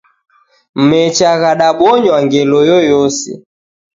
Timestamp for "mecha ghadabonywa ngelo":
0.89-2.59